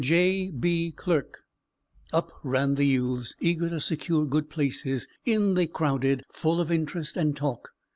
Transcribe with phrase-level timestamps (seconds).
[0.03, 0.93] J.B.
[0.95, 1.43] Clerk."
[2.11, 7.15] Up ran the youths, eager to secure good places: in they crowded, full of interest
[7.15, 7.69] and talk.